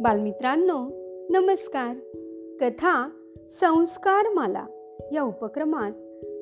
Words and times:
बालमित्रांनो 0.00 0.90
नमस्कार. 1.30 1.96
कथा 2.60 3.08
संस्कार 3.50 4.34
माला 4.34 4.66
या 5.12 5.22
उपक्रमात 5.22 5.92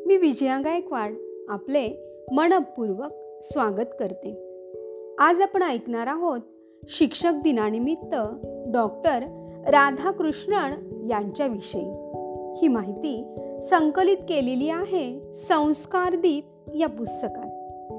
मी 0.06 0.16
विजया 0.16 0.60
गायकवाड 0.64 1.14
आपले 1.48 1.88
मनपूर्वक 2.32 3.42
स्वागत 3.42 3.88
करते. 4.00 4.30
आज 5.18 5.40
आपण 5.40 5.62
ऐकणार 5.62 6.06
आहोत 6.06 6.40
शिक्षक 6.88 7.32
दिनानिमित्त 7.44 8.14
डॉक्टर 8.68 9.18
राधाकृष्णन 9.66 10.72
यांच्याविषयी. 11.10 11.88
ही 12.56 12.68
माहिती 12.68 13.24
संकलित 13.62 14.16
केलेली 14.16 14.68
आहे 14.68 15.32
संस्कारदीप 15.34 16.44
या 16.74 16.88
पुस्तकात. 16.88 17.50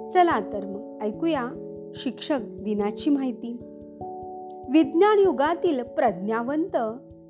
चला 0.09 0.39
तर 0.39 0.65
मग 0.65 0.97
ऐकूया 1.01 1.47
शिक्षक 1.95 2.39
दिनाची 2.41 3.09
माहिती. 3.09 3.57
विज्ञान 4.69 5.19
युगातील 5.19 5.81
प्रज्ञावंत 5.81 6.77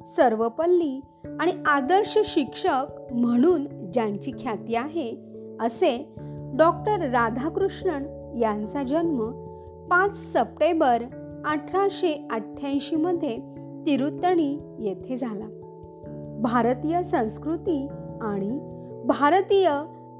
सर्वपल्ली 0.05 1.01
आणि 1.39 1.51
आदर्श 1.65 2.19
शिक्षक 2.25 2.85
म्हणून 3.11 3.91
ज्यांची 3.93 4.31
ख्याती 4.31 4.75
आहे 4.75 5.15
असे 5.61 6.13
डॉक्टर 6.53 7.09
राधाकृष्णन 7.09 8.33
यांचा 8.37 8.83
जन्म 8.83 9.31
पाच 9.91 10.33
सप्टेंबर 10.33 11.03
अठराशे 11.45 12.27
अठ्ठ्याऐंशीमध्ये 12.31 13.37
तिरुत्तणी 13.85 14.59
येथे 14.79 15.17
झाला. 15.17 15.45
भारतीय 16.39 17.03
संस्कृती 17.03 17.87
आणि 18.21 18.59
भारतीय 19.05 19.69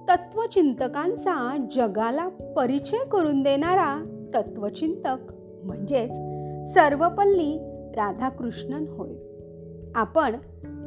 तत्वचिंतकांचा 0.10 1.68
जगाला 1.72 2.28
परिचय 2.28 3.06
करून 3.12 3.44
देणारा 3.44 4.06
तत्वचिंतक 4.34 5.34
म्हणजेच 5.64 6.20
सर्वपल्ली 6.74 7.60
राधाकृष्णन 7.96 8.86
होय. 8.90 9.14
आपण 9.96 10.36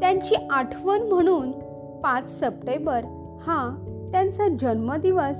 त्यांची 0.00 0.34
आठवण 0.50 1.03
म्हणून 1.03 1.53
पाच 2.00 2.41
सप्टेंबर 2.41 3.05
हा 3.41 3.87
त्यांचा 4.12 4.48
जन्मदिवस 4.59 5.39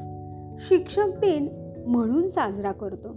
शिक्षक 0.69 1.07
दिन 1.07 1.73
म्हणून 1.87 2.27
साजरा 2.27 2.73
करतो. 2.73 3.09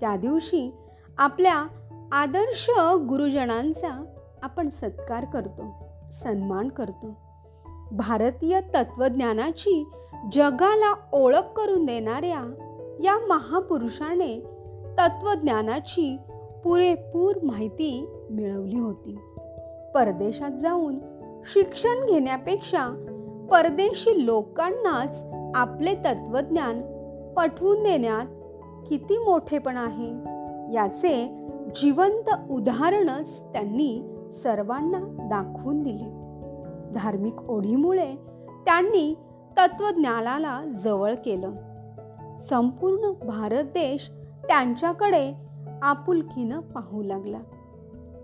त्या 0.00 0.16
दिवशी 0.16 0.74
आपल्या 1.18 1.66
आदर्श 2.12 2.70
गुरुजनांचा 2.80 4.04
आपण 4.42 4.68
सत्कार 4.68 5.24
करतो 5.24 5.62
सन्मान 6.12 6.68
करतो. 6.68 7.06
भारतीय 7.92 8.60
तत्वज्ञानाची 8.60 9.90
जगाला 10.32 10.94
ओळख 11.12 11.52
करून 11.56 11.84
देणाऱ्या 11.84 12.54
या 13.04 13.18
महापुरुषाने 13.18 14.46
तत्वज्ञानाची 14.98 16.16
पुरेपूर 16.64 17.32
माहिती 17.42 18.08
मिळवली 18.30 18.78
होती. 18.78 19.18
परदेशात 19.94 20.50
जाऊन 20.50 20.98
शिक्षण 21.44 22.06
घेण्यापेक्षा 22.06 22.86
परदेशी 23.50 24.26
लोकांनाच 24.26 25.24
आपले 25.54 25.94
तत्वज्ञान 25.94 26.82
पटवून 27.36 27.82
देण्यात 27.82 28.26
किती 28.88 29.18
मोठेपण 29.18 29.76
आहे 29.76 30.08
याचे 30.74 31.46
जिवंत 31.76 32.30
उदाहरणच 32.50 33.40
त्यांनी 33.40 34.02
सर्वांना 34.42 34.98
दाखवून 35.30 35.82
दिले. 35.82 36.10
धार्मिक 36.92 37.50
ओढीमुळे 37.50 38.14
त्यांनी 38.66 39.14
तत्वज्ञानाला 39.58 40.64
जवळ 40.64 41.14
केलं. 41.14 41.50
संपूर्ण 42.36 43.26
भारत 43.26 43.64
देश 43.64 44.10
त्यांच्याकडे 44.48 45.44
आपुलकीनं 45.82 46.60
पाहू 46.60 47.02
लागला. 47.02 47.38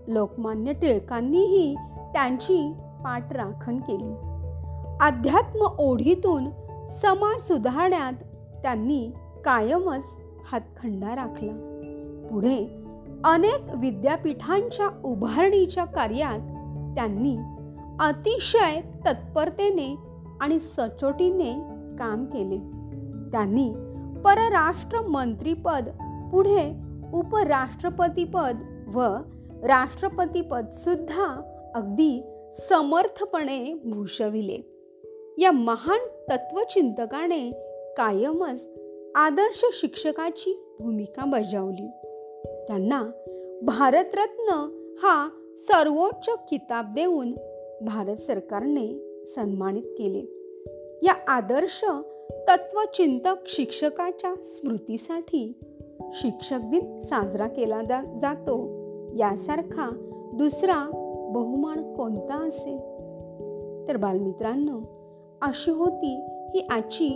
लोकमान्य 0.07 0.73
टिळकांनीही 0.73 1.75
त्यांची 2.13 2.73
पाठराखण 3.03 3.79
केली. 3.79 4.13
अध्यात्म 5.01 5.65
ओढीतून 5.79 6.49
समाज 6.89 7.41
सुधारण्यात 7.41 8.13
त्यांनी 8.63 9.11
कायमच 9.45 10.03
हातखंडा 10.51 11.15
राखला. 11.15 11.53
पुढे 12.31 12.83
अनेक 13.23 13.75
विद्यापीठांच्या 13.75 14.87
उभारणीच्या 15.03 15.85
कार्यात 15.85 16.39
त्यांनी 16.95 17.37
अतिशय 17.99 18.81
तत्परतेने 18.81 19.97
आणि 20.41 20.59
सचोटीने 20.59 21.53
काम 21.99 22.25
केले. 22.25 22.57
त्यांनी 23.29 23.69
परराष्ट्र 24.25 25.01
मंत्रीपद 25.01 25.89
पुढे 26.31 26.90
उपराष्ट्रपतीपद 27.13 28.85
व 28.95 29.01
राष्ट्रपतीपद 29.63 30.67
सुद्धा 30.67 31.25
अगदी 31.75 32.23
समर्थपणे 32.53 33.73
भूषविले. 33.85 34.57
या 35.37 35.51
महान 35.51 35.99
तत्वचिंतकाने 36.29 37.51
कायमच 37.97 38.69
आदर्श 39.15 39.65
शिक्षकाची 39.73 40.63
भूमिका 40.79 41.25
बजावली. 41.25 41.87
त्यांना 42.67 43.03
भारतरत्न 43.61 44.49
हा 45.03 45.29
सर्वोच्च 45.57 46.29
किताब 46.49 46.93
देऊन 46.93 47.31
भारत 47.81 48.15
सरकारने 48.15 48.87
सन्मानित 49.25 49.83
केले. 49.83 50.41
या 51.03 51.13
आदर्श 51.27 51.85
तत्वचिंतक 52.47 53.35
शिक्षकाच्या 53.47 54.35
स्मृतीसाठी 54.43 55.53
शिक्षक 56.13 56.59
दिन 56.63 56.95
साजरा 56.95 57.47
केला 57.47 57.81
जातो. 58.17 58.81
यासारखा 59.17 59.89
दुसरा 60.33 60.89
बहुमान 61.29 61.93
कोणता 61.93 62.47
असेल? 62.47 62.77
तर 63.87 63.97
बालमित्रांनो 63.97 64.79
अशी 65.41 65.71
होती 65.71 66.25
ही 66.53 66.67
आजची 66.69 67.09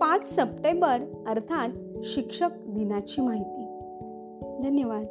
पाच 0.00 0.34
सप्टेंबर 0.34 0.98
अर्थात 1.26 1.68
शिक्षक 2.02 2.48
दिनाची 2.66 3.20
माहिती. 3.20 3.66
धन्यवाद. 4.68 5.06